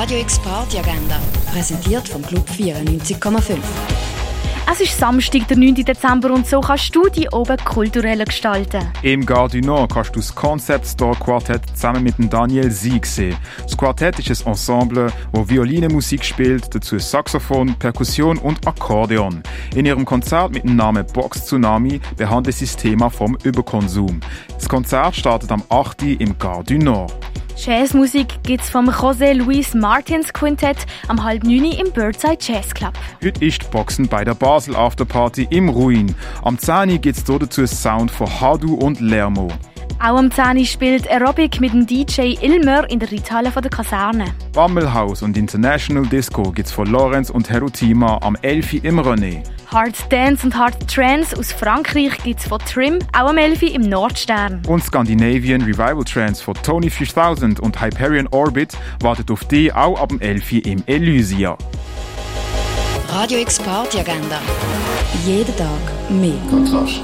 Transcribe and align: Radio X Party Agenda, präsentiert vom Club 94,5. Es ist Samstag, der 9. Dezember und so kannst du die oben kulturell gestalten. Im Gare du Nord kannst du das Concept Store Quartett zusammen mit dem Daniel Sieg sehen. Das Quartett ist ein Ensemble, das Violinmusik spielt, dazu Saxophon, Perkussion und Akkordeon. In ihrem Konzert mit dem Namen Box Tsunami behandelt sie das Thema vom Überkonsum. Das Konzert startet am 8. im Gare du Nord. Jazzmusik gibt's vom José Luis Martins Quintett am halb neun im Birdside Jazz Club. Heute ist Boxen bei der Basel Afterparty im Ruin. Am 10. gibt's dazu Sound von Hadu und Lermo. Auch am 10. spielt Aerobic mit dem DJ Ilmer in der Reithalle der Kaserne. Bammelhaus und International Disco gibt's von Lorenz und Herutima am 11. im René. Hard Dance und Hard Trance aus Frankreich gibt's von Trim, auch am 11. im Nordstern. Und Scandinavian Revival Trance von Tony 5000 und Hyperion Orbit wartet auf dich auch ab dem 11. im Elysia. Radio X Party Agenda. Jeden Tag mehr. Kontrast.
Radio 0.00 0.20
X 0.20 0.38
Party 0.38 0.78
Agenda, 0.78 1.20
präsentiert 1.52 2.08
vom 2.08 2.22
Club 2.22 2.48
94,5. 2.48 3.56
Es 4.70 4.80
ist 4.80 4.96
Samstag, 4.96 5.48
der 5.48 5.56
9. 5.56 5.74
Dezember 5.74 6.30
und 6.32 6.46
so 6.46 6.60
kannst 6.60 6.94
du 6.94 7.08
die 7.08 7.28
oben 7.30 7.56
kulturell 7.56 8.24
gestalten. 8.24 8.86
Im 9.02 9.26
Gare 9.26 9.48
du 9.48 9.60
Nord 9.60 9.92
kannst 9.92 10.14
du 10.14 10.20
das 10.20 10.32
Concept 10.32 10.86
Store 10.86 11.16
Quartett 11.16 11.62
zusammen 11.74 12.04
mit 12.04 12.16
dem 12.16 12.30
Daniel 12.30 12.70
Sieg 12.70 13.06
sehen. 13.06 13.36
Das 13.64 13.76
Quartett 13.76 14.20
ist 14.20 14.46
ein 14.46 14.52
Ensemble, 14.52 15.12
das 15.32 15.48
Violinmusik 15.48 16.24
spielt, 16.24 16.72
dazu 16.72 17.00
Saxophon, 17.00 17.74
Perkussion 17.74 18.38
und 18.38 18.64
Akkordeon. 18.68 19.42
In 19.74 19.84
ihrem 19.84 20.04
Konzert 20.04 20.52
mit 20.52 20.62
dem 20.62 20.76
Namen 20.76 21.04
Box 21.12 21.46
Tsunami 21.46 22.00
behandelt 22.16 22.54
sie 22.54 22.66
das 22.66 22.76
Thema 22.76 23.10
vom 23.10 23.36
Überkonsum. 23.42 24.20
Das 24.54 24.68
Konzert 24.68 25.16
startet 25.16 25.50
am 25.50 25.64
8. 25.68 26.02
im 26.20 26.38
Gare 26.38 26.62
du 26.62 26.78
Nord. 26.78 27.27
Jazzmusik 27.58 28.44
gibt's 28.44 28.70
vom 28.70 28.88
José 28.88 29.32
Luis 29.32 29.74
Martins 29.74 30.32
Quintett 30.32 30.86
am 31.08 31.24
halb 31.24 31.42
neun 31.42 31.72
im 31.72 31.90
Birdside 31.92 32.38
Jazz 32.40 32.72
Club. 32.72 32.92
Heute 33.22 33.44
ist 33.44 33.68
Boxen 33.72 34.06
bei 34.06 34.24
der 34.24 34.34
Basel 34.34 34.76
Afterparty 34.76 35.48
im 35.50 35.68
Ruin. 35.68 36.14
Am 36.42 36.56
10. 36.56 37.00
gibt's 37.00 37.24
dazu 37.24 37.66
Sound 37.66 38.12
von 38.12 38.28
Hadu 38.40 38.74
und 38.74 39.00
Lermo. 39.00 39.48
Auch 40.00 40.16
am 40.16 40.30
10. 40.30 40.64
spielt 40.64 41.10
Aerobic 41.10 41.60
mit 41.60 41.72
dem 41.72 41.84
DJ 41.84 42.36
Ilmer 42.40 42.88
in 42.88 43.00
der 43.00 43.10
Reithalle 43.10 43.50
der 43.50 43.68
Kaserne. 43.68 44.26
Bammelhaus 44.52 45.22
und 45.22 45.36
International 45.36 46.06
Disco 46.06 46.52
gibt's 46.52 46.70
von 46.70 46.86
Lorenz 46.86 47.30
und 47.30 47.50
Herutima 47.50 48.16
am 48.22 48.36
11. 48.42 48.84
im 48.84 49.00
René. 49.00 49.42
Hard 49.66 49.96
Dance 50.12 50.46
und 50.46 50.56
Hard 50.56 50.86
Trance 50.86 51.36
aus 51.36 51.50
Frankreich 51.50 52.16
gibt's 52.22 52.46
von 52.46 52.60
Trim, 52.60 53.00
auch 53.12 53.30
am 53.30 53.38
11. 53.38 53.74
im 53.74 53.82
Nordstern. 53.82 54.62
Und 54.68 54.84
Scandinavian 54.84 55.62
Revival 55.62 56.04
Trance 56.04 56.44
von 56.44 56.54
Tony 56.62 56.90
5000 56.90 57.58
und 57.58 57.80
Hyperion 57.82 58.28
Orbit 58.28 58.78
wartet 59.00 59.32
auf 59.32 59.44
dich 59.46 59.74
auch 59.74 60.00
ab 60.00 60.10
dem 60.10 60.20
11. 60.20 60.52
im 60.64 60.82
Elysia. 60.86 61.58
Radio 63.08 63.40
X 63.40 63.58
Party 63.58 63.98
Agenda. 63.98 64.40
Jeden 65.26 65.56
Tag 65.56 65.68
mehr. 66.08 66.38
Kontrast. 66.50 67.02